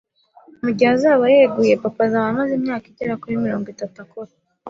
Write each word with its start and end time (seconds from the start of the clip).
Mugihe 0.63 0.91
azaba 0.95 1.23
yeguye, 1.35 1.73
papa 1.83 2.01
azaba 2.07 2.27
amaze 2.31 2.51
imyaka 2.59 2.85
igera 2.91 3.19
kuri 3.21 3.41
mirongo 3.43 3.67
itatu 3.73 3.95
akora. 4.05 4.31